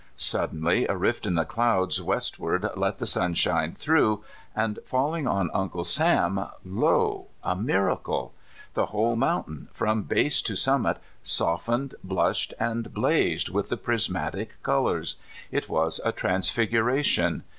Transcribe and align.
Suddenly 0.15 0.87
a 0.87 0.97
rift 0.97 1.27
in 1.27 1.35
the 1.35 1.45
clouds 1.45 2.01
westward 2.01 2.67
let 2.75 2.97
the 2.97 3.05
sunshine 3.05 3.75
through, 3.75 4.23
and 4.55 4.79
falling 4.83 5.27
on" 5.27 5.51
Uncle 5.53 5.83
Sam," 5.83 6.47
lo, 6.65 7.27
a 7.43 7.55
mira 7.55 7.95
cle! 7.97 8.33
The 8.73 8.87
wjiole 8.87 9.15
mountain, 9.15 9.69
from 9.71 10.01
base 10.01 10.41
to 10.41 10.55
summit, 10.55 10.97
eofteued, 11.23 11.93
blushed, 12.03 12.55
and 12.59 12.91
blazed 12.91 13.49
with 13.49 13.69
the 13.69 13.77
prismatic 13.77 14.57
colors. 14.63 15.17
It 15.51 15.69
was 15.69 16.01
a 16.03 16.11
transfiguration. 16.11 17.43